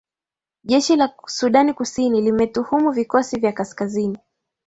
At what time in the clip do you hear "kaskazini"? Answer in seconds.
3.51-4.17